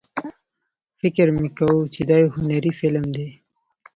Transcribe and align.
فکر 0.99 1.27
مې 1.37 1.49
کاوه 1.57 1.83
چې 1.93 2.01
دا 2.09 2.15
یو 2.23 2.33
هنري 2.37 2.71
فلم 2.79 3.05
دی. 3.15 3.29